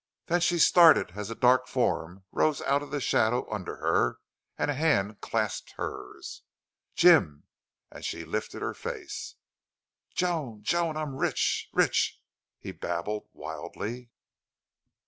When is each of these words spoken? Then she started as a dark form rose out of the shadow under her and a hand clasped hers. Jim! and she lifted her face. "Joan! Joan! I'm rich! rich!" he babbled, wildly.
Then 0.25 0.41
she 0.41 0.57
started 0.57 1.11
as 1.13 1.29
a 1.29 1.35
dark 1.35 1.67
form 1.67 2.23
rose 2.31 2.59
out 2.63 2.81
of 2.81 2.89
the 2.89 2.99
shadow 2.99 3.47
under 3.51 3.75
her 3.75 4.17
and 4.57 4.71
a 4.71 4.73
hand 4.73 5.21
clasped 5.21 5.73
hers. 5.77 6.41
Jim! 6.95 7.43
and 7.91 8.03
she 8.03 8.25
lifted 8.25 8.63
her 8.63 8.73
face. 8.73 9.35
"Joan! 10.15 10.63
Joan! 10.63 10.97
I'm 10.97 11.15
rich! 11.17 11.69
rich!" 11.71 12.19
he 12.57 12.71
babbled, 12.71 13.27
wildly. 13.31 14.09